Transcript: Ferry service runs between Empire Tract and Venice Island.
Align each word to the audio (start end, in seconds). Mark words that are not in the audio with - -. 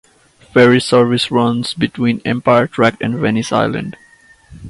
Ferry 0.51 0.79
service 0.81 1.29
runs 1.29 1.75
between 1.75 2.23
Empire 2.25 2.65
Tract 2.65 3.03
and 3.03 3.19
Venice 3.19 3.51
Island. 3.51 3.95